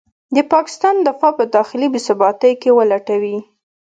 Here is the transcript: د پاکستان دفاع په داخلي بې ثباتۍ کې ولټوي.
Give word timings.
د 0.35 0.37
پاکستان 0.53 0.95
دفاع 1.07 1.31
په 1.39 1.45
داخلي 1.55 1.87
بې 1.93 1.99
ثباتۍ 2.07 2.53
کې 2.61 2.75
ولټوي. 2.77 3.37